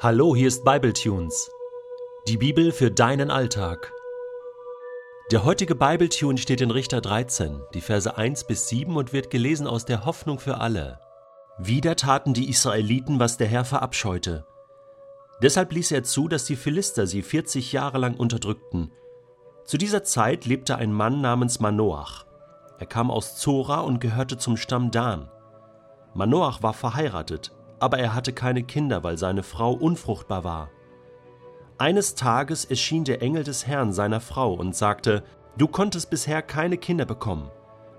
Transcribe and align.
Hallo, 0.00 0.36
hier 0.36 0.46
ist 0.46 0.64
Bibletunes. 0.64 1.50
Die 2.28 2.36
Bibel 2.36 2.70
für 2.70 2.88
deinen 2.88 3.32
Alltag. 3.32 3.92
Der 5.32 5.44
heutige 5.44 5.74
Bibletune 5.74 6.38
steht 6.38 6.60
in 6.60 6.70
Richter 6.70 7.00
13, 7.00 7.62
die 7.74 7.80
Verse 7.80 8.16
1 8.16 8.44
bis 8.44 8.68
7 8.68 8.96
und 8.96 9.12
wird 9.12 9.28
gelesen 9.28 9.66
aus 9.66 9.86
der 9.86 10.04
Hoffnung 10.04 10.38
für 10.38 10.58
alle. 10.58 11.00
Wieder 11.58 11.96
taten 11.96 12.32
die 12.32 12.48
Israeliten, 12.48 13.18
was 13.18 13.38
der 13.38 13.48
Herr 13.48 13.64
verabscheute. 13.64 14.46
Deshalb 15.42 15.72
ließ 15.72 15.90
er 15.90 16.04
zu, 16.04 16.28
dass 16.28 16.44
die 16.44 16.54
Philister 16.54 17.08
sie 17.08 17.22
40 17.22 17.72
Jahre 17.72 17.98
lang 17.98 18.14
unterdrückten. 18.14 18.92
Zu 19.64 19.78
dieser 19.78 20.04
Zeit 20.04 20.46
lebte 20.46 20.76
ein 20.76 20.92
Mann 20.92 21.20
namens 21.20 21.58
Manoach. 21.58 22.24
Er 22.78 22.86
kam 22.86 23.10
aus 23.10 23.34
Zora 23.34 23.80
und 23.80 24.00
gehörte 24.00 24.38
zum 24.38 24.58
Stamm 24.58 24.92
Dan. 24.92 25.28
Manoach 26.14 26.62
war 26.62 26.72
verheiratet 26.72 27.52
aber 27.80 27.98
er 27.98 28.14
hatte 28.14 28.32
keine 28.32 28.62
Kinder, 28.62 29.02
weil 29.02 29.18
seine 29.18 29.42
Frau 29.42 29.72
unfruchtbar 29.72 30.44
war. 30.44 30.70
Eines 31.78 32.14
Tages 32.14 32.64
erschien 32.64 33.04
der 33.04 33.22
Engel 33.22 33.44
des 33.44 33.66
Herrn 33.66 33.92
seiner 33.92 34.20
Frau 34.20 34.54
und 34.54 34.74
sagte, 34.74 35.22
Du 35.56 35.66
konntest 35.66 36.10
bisher 36.10 36.42
keine 36.42 36.76
Kinder 36.76 37.04
bekommen, 37.04 37.50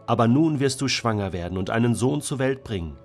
aber 0.07 0.27
nun 0.27 0.59
wirst 0.59 0.81
du 0.81 0.87
schwanger 0.87 1.33
werden 1.33 1.57
und 1.57 1.69
einen 1.69 1.93
Sohn 1.93 2.21
zur 2.21 2.39
Welt 2.39 2.63
bringen. 2.63 2.97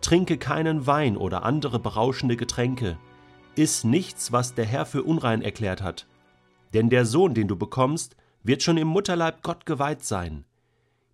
Trinke 0.00 0.38
keinen 0.38 0.86
Wein 0.86 1.16
oder 1.16 1.44
andere 1.44 1.78
berauschende 1.78 2.36
Getränke, 2.36 2.98
iss 3.56 3.84
nichts, 3.84 4.32
was 4.32 4.54
der 4.54 4.64
Herr 4.64 4.86
für 4.86 5.02
unrein 5.02 5.42
erklärt 5.42 5.82
hat. 5.82 6.06
Denn 6.74 6.90
der 6.90 7.06
Sohn, 7.06 7.34
den 7.34 7.48
du 7.48 7.56
bekommst, 7.56 8.16
wird 8.42 8.62
schon 8.62 8.76
im 8.76 8.88
Mutterleib 8.88 9.42
Gott 9.42 9.64
geweiht 9.64 10.04
sein. 10.04 10.44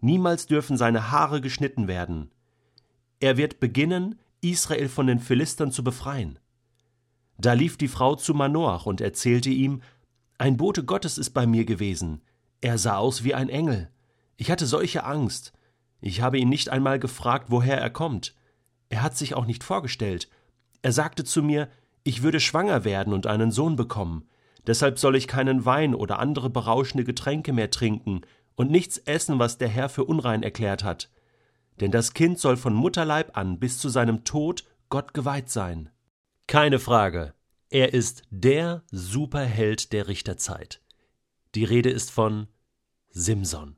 Niemals 0.01 0.47
dürfen 0.47 0.77
seine 0.77 1.11
Haare 1.11 1.41
geschnitten 1.41 1.87
werden. 1.87 2.31
Er 3.21 3.37
wird 3.37 3.61
beginnen, 3.61 4.19
Israel 4.43 4.89
von 4.89 5.07
den 5.07 5.19
Philistern 5.19 5.71
zu 5.71 5.85
befreien. 5.85 6.39
Da 7.39 7.53
lief 7.53 7.77
die 7.77 7.89
Frau 7.89 8.15
zu 8.15 8.35
Manoach 8.35 8.87
und 8.87 9.01
erzählte 9.01 9.51
ihm, 9.51 9.83
ein 10.39 10.57
Bote 10.57 10.85
Gottes 10.85 11.19
ist 11.19 11.31
bei 11.31 11.47
mir 11.47 11.65
gewesen. 11.65 12.23
Er 12.61 12.79
sah 12.79 12.97
aus 12.97 13.25
wie 13.25 13.35
ein 13.35 13.49
Engel. 13.49 13.91
Ich 14.37 14.51
hatte 14.51 14.67
solche 14.67 15.05
Angst. 15.05 15.53
Ich 16.01 16.23
habe 16.23 16.39
ihn 16.39 16.49
nicht 16.49 16.71
einmal 16.71 16.99
gefragt, 16.99 17.47
woher 17.49 17.79
er 17.79 17.91
kommt. 17.91 18.35
Er 18.89 19.03
hat 19.03 19.17
sich 19.17 19.35
auch 19.35 19.47
nicht 19.47 19.65
vorgestellt. 19.65 20.29
Er 20.83 20.93
sagte 20.93 21.25
zu 21.25 21.43
mir, 21.43 21.69
ich 22.03 22.23
würde 22.23 22.41
schwanger 22.41 22.85
werden 22.85 23.13
und 23.13 23.27
einen 23.27 23.51
Sohn 23.51 23.77
bekommen. 23.77 24.27
Deshalb 24.67 24.99
soll 24.99 25.17
ich 25.17 25.29
keinen 25.29 25.65
Wein 25.65 25.95
oder 25.95 26.19
andere 26.19 26.49
berauschende 26.49 27.05
Getränke 27.05 27.53
mehr 27.53 27.71
trinken 27.71 28.23
und 28.55 28.71
nichts 28.71 28.99
essen, 28.99 29.39
was 29.39 29.59
der 29.59 29.69
Herr 29.69 29.89
für 29.89 30.05
unrein 30.05 30.43
erklärt 30.43 30.85
hat 30.85 31.11
denn 31.81 31.91
das 31.91 32.15
Kind 32.15 32.39
soll 32.39 32.57
von 32.57 32.75
Mutterleib 32.75 33.37
an 33.37 33.59
bis 33.59 33.79
zu 33.79 33.89
seinem 33.89 34.25
Tod 34.25 34.65
Gott 34.89 35.15
geweiht 35.15 35.51
sein. 35.51 35.91
Keine 36.47 36.79
Frage, 36.79 37.35
er 37.71 37.95
ist 37.95 38.25
der 38.31 38.83
Superheld 38.91 39.93
der 39.93 40.09
Richterzeit. 40.09 40.83
Die 41.55 41.65
Rede 41.65 41.91
ist 41.91 42.11
von 42.11 42.49
Simson. 43.11 43.77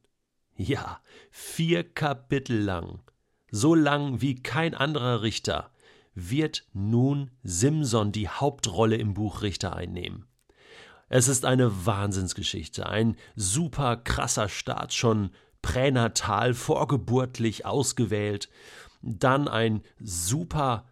Ja, 0.57 1.01
vier 1.31 1.85
Kapitel 1.85 2.59
lang, 2.59 3.01
so 3.51 3.75
lang 3.75 4.21
wie 4.21 4.43
kein 4.43 4.75
anderer 4.75 5.23
Richter, 5.23 5.71
wird 6.15 6.67
nun 6.73 7.31
Simson 7.43 8.13
die 8.13 8.29
Hauptrolle 8.29 8.97
im 8.97 9.15
Buch 9.15 9.43
Richter 9.43 9.75
einnehmen. 9.77 10.27
Es 11.09 11.29
ist 11.29 11.45
eine 11.45 11.85
Wahnsinnsgeschichte, 11.87 12.87
ein 12.87 13.17
super 13.37 13.97
krasser 13.97 14.49
Start 14.49 14.95
schon 14.95 15.31
pränatal, 15.63 16.55
vorgeburtlich 16.55 17.65
ausgewählt, 17.65 18.51
dann 19.01 19.49
ein 19.49 19.83
super 19.99 20.87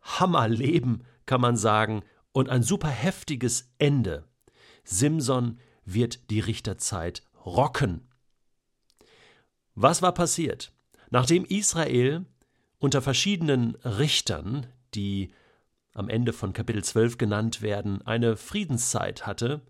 Hammerleben, 0.00 1.04
kann 1.26 1.40
man 1.40 1.56
sagen, 1.56 2.02
und 2.32 2.48
ein 2.48 2.62
super 2.62 2.88
heftiges 2.88 3.72
Ende. 3.78 4.24
Simson 4.84 5.58
wird 5.84 6.30
die 6.30 6.40
Richterzeit 6.40 7.22
rocken. 7.44 8.08
Was 9.74 10.02
war 10.02 10.12
passiert? 10.12 10.72
Nachdem 11.10 11.44
Israel 11.44 12.26
unter 12.78 13.02
verschiedenen 13.02 13.76
Richtern, 13.76 14.66
die 14.94 15.32
am 15.94 16.08
Ende 16.08 16.32
von 16.32 16.52
Kapitel 16.52 16.82
12 16.82 17.18
genannt 17.18 17.62
werden, 17.62 18.02
eine 18.02 18.36
Friedenszeit 18.36 19.26
hatte, 19.26 19.60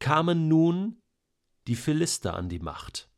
kamen 0.00 0.48
nun 0.48 1.00
die 1.66 1.76
Philister 1.76 2.34
an 2.34 2.48
die 2.48 2.58
Macht. 2.58 3.08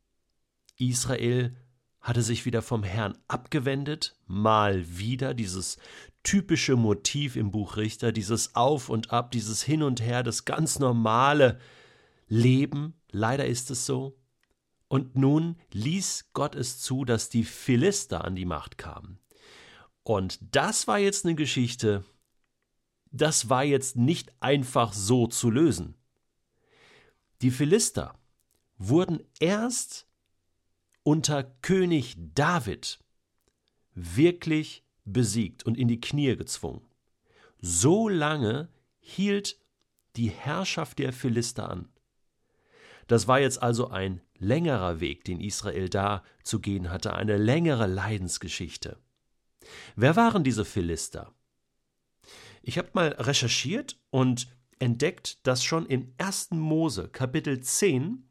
Israel 0.77 1.55
hatte 1.99 2.21
sich 2.21 2.45
wieder 2.45 2.61
vom 2.61 2.83
Herrn 2.83 3.17
abgewendet, 3.27 4.15
mal 4.27 4.97
wieder 4.97 5.33
dieses 5.33 5.77
typische 6.23 6.75
Motiv 6.75 7.35
im 7.35 7.51
Buch 7.51 7.77
Richter, 7.77 8.11
dieses 8.11 8.55
Auf 8.55 8.89
und 8.89 9.11
Ab, 9.11 9.31
dieses 9.31 9.63
Hin 9.63 9.83
und 9.83 10.01
Her, 10.01 10.23
das 10.23 10.45
ganz 10.45 10.79
normale 10.79 11.59
Leben, 12.27 12.93
leider 13.09 13.45
ist 13.45 13.71
es 13.71 13.85
so. 13.85 14.17
Und 14.87 15.17
nun 15.17 15.57
ließ 15.73 16.29
Gott 16.33 16.55
es 16.55 16.79
zu, 16.79 17.03
dass 17.03 17.29
die 17.29 17.43
Philister 17.43 18.23
an 18.23 18.35
die 18.35 18.45
Macht 18.45 18.77
kamen. 18.77 19.19
Und 20.03 20.39
das 20.55 20.87
war 20.87 20.99
jetzt 20.99 21.25
eine 21.25 21.35
Geschichte, 21.35 22.05
das 23.11 23.49
war 23.49 23.63
jetzt 23.63 23.97
nicht 23.97 24.31
einfach 24.39 24.93
so 24.93 25.27
zu 25.27 25.49
lösen. 25.49 25.95
Die 27.41 27.51
Philister 27.51 28.17
wurden 28.77 29.19
erst 29.39 30.06
unter 31.07 31.45
König 31.61 32.17
David 32.35 32.99
wirklich 33.93 34.83
besiegt 35.05 35.65
und 35.65 35.77
in 35.77 35.87
die 35.87 36.01
Knie 36.01 36.35
gezwungen. 36.35 36.81
So 37.61 38.09
lange 38.09 38.67
hielt 38.99 39.57
die 40.17 40.29
Herrschaft 40.29 40.99
der 40.99 41.13
Philister 41.13 41.69
an. 41.69 41.87
Das 43.07 43.25
war 43.25 43.39
jetzt 43.39 43.63
also 43.63 43.87
ein 43.87 44.19
längerer 44.37 44.99
Weg, 44.99 45.23
den 45.23 45.39
Israel 45.39 45.87
da 45.87 46.25
zu 46.43 46.59
gehen 46.59 46.89
hatte, 46.89 47.13
eine 47.13 47.37
längere 47.37 47.87
Leidensgeschichte. 47.87 48.97
Wer 49.95 50.17
waren 50.17 50.43
diese 50.43 50.65
Philister? 50.65 51.33
Ich 52.61 52.77
habe 52.77 52.89
mal 52.91 53.13
recherchiert 53.13 53.97
und 54.09 54.49
entdeckt, 54.79 55.47
dass 55.47 55.63
schon 55.63 55.85
in 55.85 56.13
1. 56.17 56.51
Mose 56.51 57.07
Kapitel 57.07 57.61
10 57.61 58.27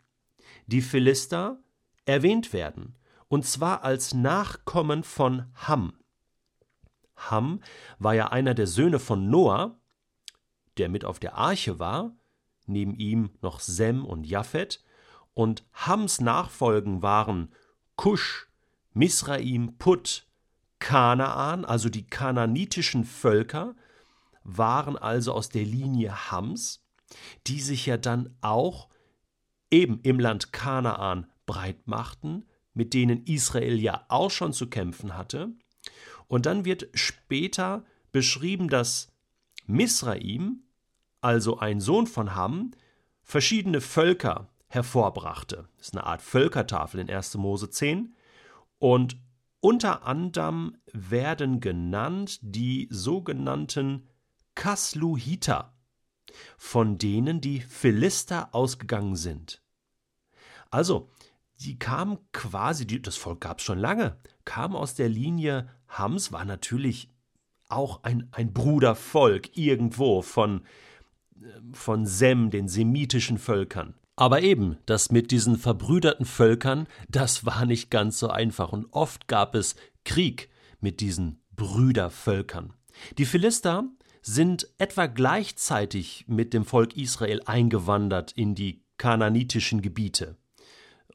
die 0.67 0.83
Philister 0.83 1.63
erwähnt 2.07 2.53
werden, 2.53 2.97
und 3.29 3.45
zwar 3.45 3.85
als 3.85 4.15
Nachkommen 4.15 5.03
von 5.03 5.47
Ham. 5.55 5.93
Ham 7.17 7.61
war 7.99 8.15
ja 8.15 8.29
einer 8.29 8.55
der 8.55 8.67
Söhne 8.67 8.99
von 8.99 9.29
Noah, 9.29 9.79
der 10.79 10.89
mit 10.89 11.05
auf 11.05 11.19
der 11.19 11.37
Arche 11.37 11.79
war, 11.79 12.17
neben 12.67 12.95
ihm 12.95 13.31
noch 13.43 13.61
Sem 13.61 14.05
und 14.05 14.27
Japhet, 14.27 14.83
und 15.35 15.65
Hams 15.75 16.21
Nachfolgen 16.21 17.03
waren 17.03 17.53
Kusch, 17.97 18.49
Misraim, 18.93 19.77
Put, 19.77 20.27
Kanaan, 20.79 21.65
also 21.65 21.89
die 21.89 22.07
kananitischen 22.07 23.05
Völker, 23.05 23.75
waren 24.45 24.97
also 24.97 25.33
aus 25.33 25.49
der 25.49 25.65
Linie 25.65 26.31
Hams, 26.31 26.85
die 27.47 27.61
sich 27.61 27.87
ja 27.87 27.97
dann 27.97 28.37
auch 28.41 28.89
eben 29.71 30.01
im 30.03 30.21
Land 30.21 30.53
Kanaan 30.53 31.27
breit 31.47 31.87
machten, 31.87 32.45
mit 32.75 32.93
denen 32.93 33.25
Israel 33.25 33.81
ja 33.81 34.05
auch 34.09 34.31
schon 34.31 34.53
zu 34.53 34.69
kämpfen 34.69 35.17
hatte. 35.17 35.55
Und 36.29 36.47
dann 36.47 36.65
wird 36.65 36.89
später 36.95 37.85
beschrieben, 38.13 38.69
dass 38.69 39.13
Misraim, 39.67 40.65
also 41.21 41.59
ein 41.59 41.81
Sohn 41.81 42.07
von 42.07 42.35
Ham, 42.35 42.73
verschiedene 43.23 43.81
Völker 43.81 44.49
hervorbrachte. 44.69 45.69
Das 45.79 45.89
ist 45.89 45.95
eine 45.95 46.05
Art 46.05 46.23
Völkertafel 46.23 47.01
in 47.01 47.11
1. 47.11 47.37
Mose 47.37 47.71
10. 47.71 48.15
Und 48.79 49.17
unter 49.61 50.05
anderem 50.05 50.77
werden 50.93 51.61
genannt 51.61 52.39
die 52.43 52.89
sogenannten 52.91 54.07
Kasluhiter, 54.55 55.75
von 56.57 56.99
denen 56.99 57.41
die 57.41 57.61
Philister 57.61 58.55
ausgegangen 58.55 59.17
sind. 59.17 59.63
Also, 60.71 61.11
die 61.61 61.79
kam 61.79 62.19
quasi, 62.33 62.87
die, 62.87 63.01
das 63.01 63.17
Volk 63.17 63.41
gab 63.41 63.59
es 63.59 63.65
schon 63.65 63.79
lange, 63.79 64.17
kam 64.45 64.77
aus 64.77 64.95
der 64.95 65.09
Linie 65.09 65.69
Hams, 65.89 66.33
war 66.33 66.45
natürlich 66.45 67.11
auch 67.69 68.03
ein, 68.05 68.29
ein 68.33 68.53
Brudervolk 68.53 69.57
irgendwo 69.57 70.23
von, 70.23 70.63
von 71.73 72.07
Sem, 72.07 72.51
den 72.51 72.69
semitischen 72.69 73.39
Völkern. 73.39 73.95
Aber 74.17 74.43
eben, 74.43 74.79
das 74.87 75.11
mit 75.11 75.31
diesen 75.31 75.59
verbrüderten 75.59 76.25
Völkern, 76.25 76.87
das 77.09 77.45
war 77.45 77.67
nicht 77.67 77.91
ganz 77.91 78.19
so 78.19 78.29
einfach 78.29 78.73
und 78.73 78.87
oft 78.93 79.29
gab 79.29 79.55
es 79.55 79.77
Krieg 80.05 80.49
mit 80.81 81.01
diesen 81.01 81.43
Brüdervölkern. 81.55 82.73
Die 83.19 83.27
Philister 83.27 83.85
sind 84.23 84.69
etwa 84.79 85.07
gleichzeitig 85.07 86.25
mit 86.29 86.55
dem 86.55 86.65
Volk 86.65 86.97
Israel 86.97 87.43
eingewandert 87.45 88.33
in 88.33 88.55
die 88.55 88.83
kananitischen 88.97 89.83
Gebiete 89.83 90.37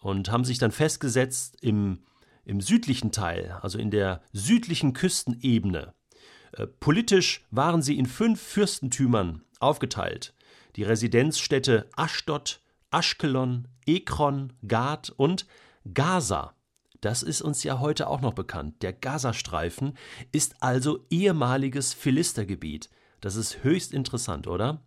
und 0.02 0.30
haben 0.30 0.44
sich 0.44 0.58
dann 0.58 0.72
festgesetzt 0.72 1.58
im, 1.62 2.04
im 2.44 2.60
südlichen 2.60 3.12
Teil, 3.12 3.58
also 3.62 3.80
in 3.80 3.92
der 3.92 4.22
südlichen 4.34 4.94
Küstenebene 4.94 5.94
Äh, 6.54 6.68
politisch 6.68 7.46
waren 7.50 7.82
sie 7.82 7.98
in 7.98 8.06
fünf 8.06 8.42
Fürstentümern 8.42 9.44
aufgeteilt. 9.62 10.34
Die 10.76 10.84
Residenzstädte 10.84 11.90
Aschdod, 11.96 12.60
Aschkelon, 12.90 13.70
Ekron, 13.86 14.52
Gad 14.68 15.12
und 15.16 15.46
Gaza. 15.94 16.54
Das 17.00 17.24
ist 17.24 17.42
uns 17.42 17.64
ja 17.64 17.80
heute 17.80 18.08
auch 18.08 18.22
noch 18.22 18.34
bekannt. 18.34 18.84
Der 18.84 18.94
Gazastreifen 18.94 19.98
ist 20.32 20.62
also 20.62 21.06
ehemaliges 21.10 21.94
Philistergebiet. 21.94 22.90
Das 23.22 23.36
ist 23.36 23.64
höchst 23.64 23.94
interessant, 23.94 24.48
oder? 24.48 24.84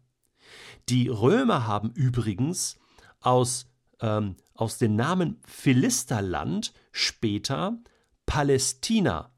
Die 0.90 1.08
Römer 1.08 1.66
haben 1.66 1.90
übrigens 1.92 2.78
aus, 3.20 3.66
ähm, 4.00 4.36
aus 4.54 4.78
dem 4.78 4.96
Namen 4.96 5.40
Philisterland 5.46 6.72
später 6.92 7.78
Palästina 8.26 9.30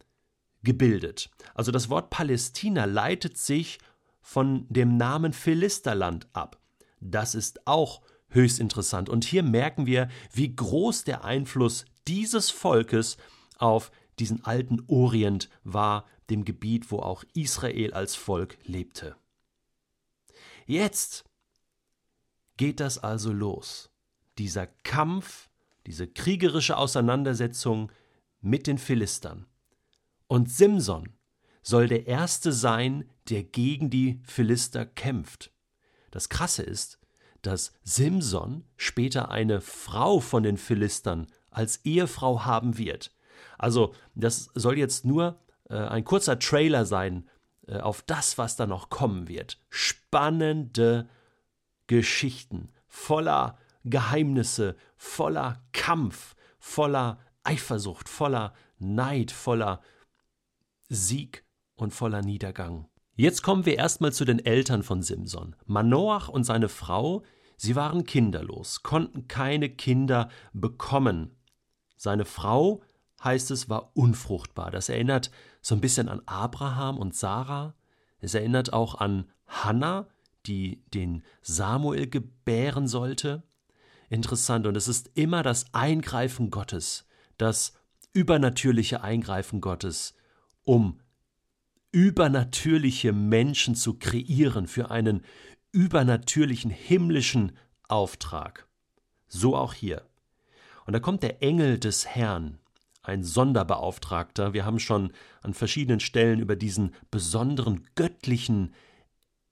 gebildet. 0.62 1.30
Also 1.54 1.72
das 1.72 1.88
Wort 1.88 2.10
Palästina 2.10 2.84
leitet 2.84 3.38
sich 3.38 3.78
von 4.20 4.66
dem 4.68 4.96
Namen 4.96 5.32
Philisterland 5.32 6.28
ab. 6.32 6.60
Das 7.00 7.34
ist 7.34 7.66
auch 7.66 8.02
höchst 8.28 8.60
interessant. 8.60 9.08
Und 9.08 9.24
hier 9.24 9.42
merken 9.42 9.86
wir, 9.86 10.08
wie 10.32 10.54
groß 10.54 11.04
der 11.04 11.24
Einfluss 11.24 11.84
dieses 12.06 12.50
Volkes 12.50 13.16
auf 13.58 13.90
diesen 14.18 14.44
alten 14.44 14.82
Orient 14.88 15.48
war, 15.64 16.06
dem 16.30 16.44
Gebiet, 16.44 16.90
wo 16.90 16.98
auch 16.98 17.24
Israel 17.34 17.94
als 17.94 18.14
Volk 18.14 18.58
lebte. 18.64 19.16
Jetzt 20.66 21.24
geht 22.56 22.80
das 22.80 22.98
also 22.98 23.32
los. 23.32 23.90
Dieser 24.38 24.66
Kampf, 24.66 25.48
diese 25.86 26.06
kriegerische 26.06 26.76
Auseinandersetzung 26.76 27.90
mit 28.40 28.66
den 28.66 28.78
Philistern. 28.78 29.46
Und 30.26 30.50
Simson 30.50 31.10
soll 31.62 31.88
der 31.88 32.06
Erste 32.06 32.52
sein, 32.52 33.10
der 33.28 33.42
gegen 33.42 33.90
die 33.90 34.20
Philister 34.24 34.86
kämpft. 34.86 35.52
Das 36.10 36.28
Krasse 36.28 36.62
ist, 36.62 37.00
dass 37.42 37.72
Simson 37.82 38.64
später 38.76 39.30
eine 39.30 39.60
Frau 39.60 40.20
von 40.20 40.42
den 40.42 40.56
Philistern 40.56 41.26
als 41.50 41.84
Ehefrau 41.84 42.44
haben 42.44 42.78
wird. 42.78 43.12
Also 43.58 43.94
das 44.14 44.50
soll 44.54 44.78
jetzt 44.78 45.04
nur 45.04 45.40
äh, 45.68 45.76
ein 45.76 46.04
kurzer 46.04 46.38
Trailer 46.38 46.84
sein 46.84 47.28
äh, 47.66 47.78
auf 47.78 48.02
das, 48.02 48.38
was 48.38 48.56
da 48.56 48.66
noch 48.66 48.90
kommen 48.90 49.28
wird. 49.28 49.58
Spannende 49.70 51.08
Geschichten 51.86 52.72
voller 52.86 53.58
Geheimnisse, 53.86 54.76
voller 54.96 55.62
Kampf, 55.72 56.34
voller 56.58 57.18
Eifersucht, 57.44 58.08
voller 58.08 58.52
Neid, 58.78 59.30
voller 59.30 59.80
Sieg 60.88 61.44
und 61.76 61.92
voller 61.92 62.22
Niedergang. 62.22 62.88
Jetzt 63.14 63.42
kommen 63.42 63.64
wir 63.64 63.78
erstmal 63.78 64.12
zu 64.12 64.24
den 64.24 64.44
Eltern 64.44 64.82
von 64.82 65.02
Simson. 65.02 65.56
Manoach 65.64 66.28
und 66.28 66.44
seine 66.44 66.68
Frau, 66.68 67.22
sie 67.56 67.74
waren 67.74 68.04
kinderlos, 68.04 68.82
konnten 68.82 69.26
keine 69.28 69.70
Kinder 69.70 70.28
bekommen. 70.52 71.34
Seine 71.96 72.26
Frau, 72.26 72.82
heißt 73.24 73.50
es, 73.50 73.68
war 73.70 73.92
unfruchtbar. 73.94 74.70
Das 74.70 74.88
erinnert 74.88 75.30
so 75.62 75.74
ein 75.74 75.80
bisschen 75.80 76.08
an 76.08 76.20
Abraham 76.26 76.98
und 76.98 77.14
Sarah. 77.14 77.74
Es 78.20 78.34
erinnert 78.34 78.72
auch 78.72 78.96
an 78.96 79.30
Hannah, 79.46 80.08
die 80.46 80.84
den 80.92 81.24
Samuel 81.42 82.08
gebären 82.08 82.86
sollte. 82.86 83.42
Interessant, 84.08 84.66
und 84.66 84.76
es 84.76 84.88
ist 84.88 85.10
immer 85.14 85.42
das 85.42 85.66
Eingreifen 85.72 86.50
Gottes, 86.50 87.06
das 87.38 87.72
übernatürliche 88.12 89.02
Eingreifen 89.02 89.60
Gottes, 89.60 90.14
um 90.64 91.00
übernatürliche 91.90 93.12
Menschen 93.12 93.74
zu 93.74 93.94
kreieren 93.94 94.66
für 94.66 94.90
einen 94.90 95.22
übernatürlichen 95.72 96.70
himmlischen 96.70 97.56
Auftrag. 97.88 98.66
So 99.28 99.56
auch 99.56 99.74
hier. 99.74 100.06
Und 100.86 100.92
da 100.92 101.00
kommt 101.00 101.22
der 101.22 101.42
Engel 101.42 101.78
des 101.78 102.06
Herrn, 102.06 102.58
ein 103.02 103.22
Sonderbeauftragter. 103.22 104.52
Wir 104.52 104.64
haben 104.64 104.78
schon 104.78 105.12
an 105.42 105.54
verschiedenen 105.54 106.00
Stellen 106.00 106.40
über 106.40 106.56
diesen 106.56 106.94
besonderen 107.10 107.86
göttlichen 107.94 108.74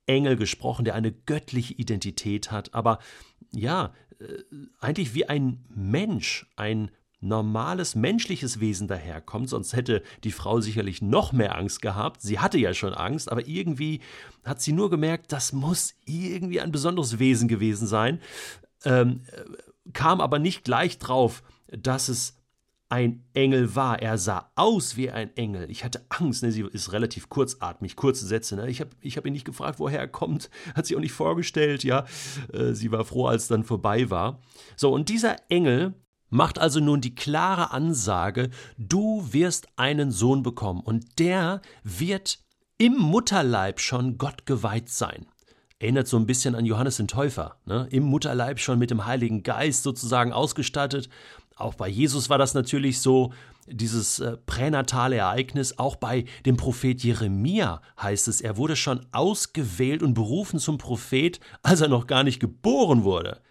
Engel 0.07 0.35
gesprochen, 0.35 0.85
der 0.85 0.95
eine 0.95 1.11
göttliche 1.11 1.73
Identität 1.73 2.51
hat, 2.51 2.73
aber 2.73 2.99
ja, 3.55 3.93
äh, 4.19 4.25
eigentlich 4.79 5.13
wie 5.13 5.27
ein 5.27 5.65
Mensch, 5.69 6.45
ein 6.55 6.91
normales 7.21 7.95
menschliches 7.95 8.59
Wesen 8.59 8.87
daherkommt, 8.87 9.49
sonst 9.49 9.73
hätte 9.73 10.03
die 10.23 10.31
Frau 10.31 10.61
sicherlich 10.61 11.01
noch 11.01 11.31
mehr 11.31 11.57
Angst 11.57 11.81
gehabt. 11.81 12.21
Sie 12.21 12.39
hatte 12.39 12.57
ja 12.57 12.73
schon 12.73 12.93
Angst, 12.93 13.31
aber 13.31 13.47
irgendwie 13.47 14.01
hat 14.43 14.61
sie 14.61 14.73
nur 14.73 14.89
gemerkt, 14.89 15.31
das 15.31 15.51
muss 15.51 15.95
irgendwie 16.05 16.61
ein 16.61 16.71
besonderes 16.71 17.17
Wesen 17.17 17.47
gewesen 17.47 17.87
sein, 17.87 18.21
ähm, 18.83 19.21
kam 19.93 20.21
aber 20.21 20.39
nicht 20.39 20.63
gleich 20.63 20.99
drauf, 20.99 21.41
dass 21.67 22.09
es 22.09 22.37
ein 22.89 23.23
Engel 23.33 23.75
war. 23.75 24.01
Er 24.01 24.17
sah 24.17 24.51
aus 24.55 24.95
wie 24.95 25.09
ein 25.09 25.35
Engel. 25.35 25.69
Ich 25.71 25.83
hatte 25.83 26.05
Angst. 26.09 26.43
Ne? 26.43 26.51
Sie 26.51 26.61
ist 26.61 26.91
relativ 26.91 27.29
kurzatmig, 27.29 27.95
kurze 27.95 28.25
Sätze. 28.25 28.55
Ne? 28.55 28.69
Ich 28.69 28.79
habe 28.81 28.91
ich 29.01 29.17
hab 29.17 29.25
ihn 29.25 29.33
nicht 29.33 29.45
gefragt, 29.45 29.79
woher 29.79 29.99
er 29.99 30.07
kommt. 30.07 30.49
Hat 30.75 30.85
sie 30.85 30.95
auch 30.95 31.01
nicht 31.01 31.13
vorgestellt. 31.13 31.83
Ja, 31.83 32.05
äh, 32.53 32.73
sie 32.73 32.91
war 32.91 33.05
froh, 33.05 33.27
als 33.27 33.47
dann 33.47 33.63
vorbei 33.63 34.09
war. 34.09 34.41
So 34.75 34.93
und 34.93 35.09
dieser 35.09 35.35
Engel 35.49 35.93
macht 36.29 36.59
also 36.59 36.79
nun 36.79 37.01
die 37.01 37.15
klare 37.15 37.71
Ansage, 37.71 38.49
du 38.77 39.27
wirst 39.31 39.67
einen 39.77 40.11
Sohn 40.11 40.43
bekommen 40.43 40.81
und 40.81 41.19
der 41.19 41.61
wird 41.83 42.39
im 42.77 42.97
Mutterleib 42.97 43.79
schon 43.79 44.17
Gott 44.17 44.45
geweiht 44.45 44.89
sein. 44.89 45.27
Erinnert 45.79 46.07
so 46.07 46.17
ein 46.17 46.25
bisschen 46.25 46.55
an 46.55 46.65
Johannes 46.65 46.97
den 46.97 47.07
Täufer, 47.07 47.57
ne? 47.65 47.87
im 47.91 48.03
Mutterleib 48.03 48.59
schon 48.59 48.79
mit 48.79 48.91
dem 48.91 49.05
Heiligen 49.05 49.43
Geist 49.43 49.83
sozusagen 49.83 50.33
ausgestattet. 50.33 51.09
Auch 51.55 51.75
bei 51.75 51.87
Jesus 51.87 52.29
war 52.29 52.37
das 52.37 52.53
natürlich 52.53 52.99
so, 52.99 53.31
dieses 53.67 54.19
äh, 54.19 54.37
pränatale 54.45 55.17
Ereignis. 55.17 55.79
Auch 55.79 55.95
bei 55.95 56.25
dem 56.45 56.57
Prophet 56.57 57.01
Jeremia 57.03 57.81
heißt 58.01 58.27
es, 58.27 58.41
er 58.41 58.57
wurde 58.57 58.75
schon 58.75 59.05
ausgewählt 59.11 60.03
und 60.03 60.13
berufen 60.13 60.59
zum 60.59 60.77
Prophet, 60.77 61.39
als 61.63 61.81
er 61.81 61.87
noch 61.87 62.07
gar 62.07 62.23
nicht 62.23 62.39
geboren 62.39 63.03
wurde. 63.03 63.41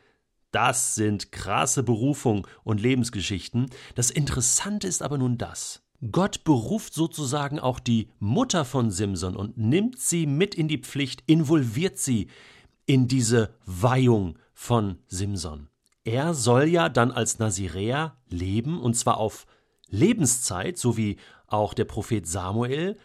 Das 0.50 0.94
sind 0.94 1.32
krasse 1.32 1.82
Berufung 1.82 2.46
und 2.62 2.80
Lebensgeschichten. 2.80 3.70
Das 3.96 4.10
Interessante 4.10 4.86
ist 4.86 5.02
aber 5.02 5.18
nun 5.18 5.36
das. 5.36 5.82
Gott 6.12 6.44
beruft 6.44 6.94
sozusagen 6.94 7.58
auch 7.58 7.80
die 7.80 8.08
Mutter 8.20 8.64
von 8.64 8.90
Simson 8.90 9.36
und 9.36 9.56
nimmt 9.56 9.98
sie 9.98 10.26
mit 10.26 10.54
in 10.54 10.68
die 10.68 10.78
Pflicht, 10.78 11.24
involviert 11.26 11.98
sie 11.98 12.28
in 12.86 13.08
diese 13.08 13.54
Weihung 13.64 14.38
von 14.52 14.98
Simson. 15.08 15.68
Er 16.04 16.34
soll 16.34 16.64
ja 16.64 16.90
dann 16.90 17.10
als 17.10 17.38
Naziräer 17.38 18.16
leben, 18.28 18.80
und 18.80 18.94
zwar 18.94 19.16
auf 19.16 19.46
Lebenszeit, 19.88 20.76
so 20.78 20.96
wie 20.96 21.16
auch 21.46 21.72
der 21.72 21.86
Prophet 21.86 22.26
Samuel. 22.26 22.98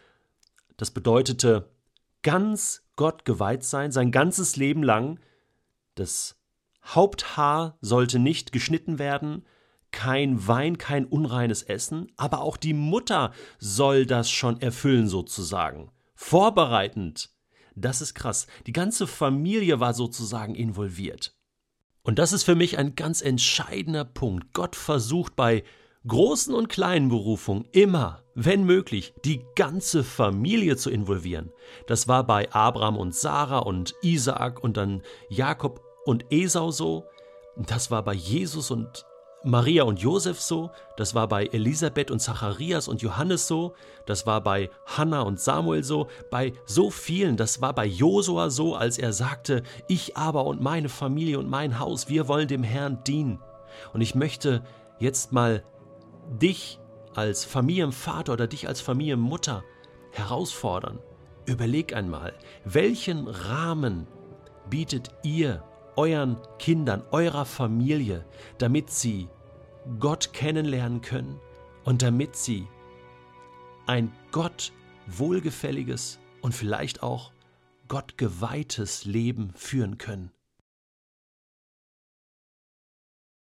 Das 0.76 0.92
bedeutete 0.92 1.72
ganz 2.24 2.84
Gott 2.98 3.24
geweiht 3.24 3.64
sein, 3.64 3.94
sein 3.94 4.12
ganzes 4.12 4.58
Leben 4.58 4.84
lang. 4.84 5.20
Das 5.96 6.36
Haupthaar 6.84 7.78
sollte 7.80 8.20
nicht 8.20 8.52
geschnitten 8.52 9.00
werden, 9.00 9.46
kein 9.92 10.48
Wein, 10.48 10.78
kein 10.78 11.06
unreines 11.06 11.64
Essen, 11.64 12.12
aber 12.18 12.42
auch 12.42 12.58
die 12.58 12.74
Mutter 12.74 13.32
soll 13.58 14.06
das 14.06 14.30
schon 14.30 14.62
erfüllen 14.62 15.08
sozusagen. 15.08 15.90
Vorbereitend. 16.16 17.30
Das 17.76 18.02
ist 18.02 18.14
krass. 18.14 18.48
Die 18.68 18.74
ganze 18.74 19.08
Familie 19.08 19.80
war 19.80 19.94
sozusagen 19.94 20.54
involviert. 20.54 21.39
Und 22.04 22.20
das 22.20 22.34
ist 22.34 22.44
für 22.44 22.56
mich 22.56 22.78
ein 22.78 22.96
ganz 22.96 23.22
entscheidender 23.22 24.06
Punkt. 24.06 24.54
Gott 24.54 24.76
versucht 24.76 25.36
bei 25.36 25.64
großen 26.08 26.54
und 26.54 26.70
kleinen 26.70 27.10
Berufungen 27.10 27.66
immer, 27.72 28.24
wenn 28.36 28.64
möglich, 28.64 29.14
die 29.26 29.42
ganze 29.56 30.04
Familie 30.04 30.78
zu 30.78 30.90
involvieren. 30.90 31.52
Das 31.88 32.08
war 32.08 32.26
bei 32.26 32.52
Abraham 32.52 32.98
und 32.98 33.14
Sarah 33.14 33.60
und 33.60 33.94
Isaak 34.02 34.64
und 34.64 34.78
dann 34.78 35.02
Jakob 35.30 35.82
und 36.06 36.26
Esau 36.32 36.72
so, 36.72 37.04
das 37.58 37.92
war 37.92 38.04
bei 38.04 38.14
Jesus 38.14 38.72
und 38.72 39.06
Maria 39.44 39.84
und 39.84 40.00
Josef 40.00 40.42
so, 40.42 40.72
das 40.98 41.16
war 41.16 41.28
bei 41.28 41.46
Elisabeth 41.46 42.12
und 42.12 42.20
Zacharias 42.20 42.90
und 42.90 43.02
Johannes 43.02 43.48
so, 43.48 43.74
das 44.06 44.26
war 44.26 44.42
bei 44.42 44.70
Hannah 44.86 45.22
und 45.22 45.40
Samuel 45.40 45.84
so, 45.84 46.08
bei 46.30 46.54
so 46.66 46.90
vielen, 46.92 47.38
das 47.38 47.62
war 47.62 47.74
bei 47.74 47.86
Josua 47.86 48.50
so, 48.50 48.76
als 48.76 48.98
er 48.98 49.14
sagte, 49.14 49.64
ich 49.88 50.18
aber 50.18 50.46
und 50.46 50.62
meine 50.62 50.90
Familie 50.90 51.40
und 51.40 51.50
mein 51.50 51.80
Haus, 51.80 52.10
wir 52.10 52.28
wollen 52.28 52.50
dem 52.50 52.64
Herrn 52.64 53.02
dienen. 53.06 53.40
Und 53.94 54.02
ich 54.02 54.14
möchte 54.14 54.64
jetzt 55.00 55.32
mal 55.32 55.64
dich 56.30 56.80
als 57.16 57.46
Familienvater 57.46 58.34
oder 58.34 58.48
dich 58.48 58.68
als 58.68 58.82
Familienmutter 58.82 59.64
herausfordern. 60.12 61.00
Überleg 61.46 61.96
einmal, 61.96 62.34
welchen 62.66 63.28
Rahmen 63.28 64.06
bietet 64.70 65.10
ihr 65.24 65.64
euren 66.00 66.38
Kindern, 66.60 67.04
eurer 67.12 67.44
Familie, 67.44 68.26
damit 68.58 68.90
sie 68.90 69.28
Gott 70.00 70.32
kennenlernen 70.32 71.02
können 71.02 71.42
und 71.84 72.02
damit 72.02 72.38
sie 72.38 72.68
ein 73.86 74.10
Gott 74.32 74.72
wohlgefälliges 75.08 76.18
und 76.40 76.54
vielleicht 76.54 77.04
auch 77.04 77.34
gottgeweihtes 77.90 79.04
Leben 79.04 79.52
führen 79.56 79.98
können. 79.98 80.32